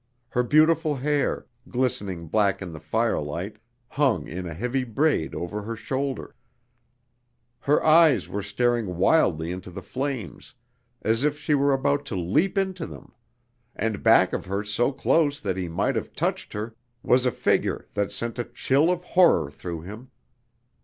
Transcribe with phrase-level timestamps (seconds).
[0.29, 3.57] Her beautiful hair, glistening black in the firelight,
[3.87, 6.33] hung in a heavy braid over her shoulder;
[7.59, 10.55] her eyes were staring wildly into the flames,
[11.03, 13.13] as if she were about to leap into them,
[13.75, 16.73] and back of her so close that he might have touched her,
[17.03, 20.09] was a figure that sent a chill of horror through him.